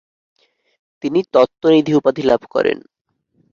তিনি 1.03 1.19
তত্ত্বনিধি 1.33 1.91
উপাধি 1.99 2.23
লাভ 2.29 2.41
করেন। 2.53 2.77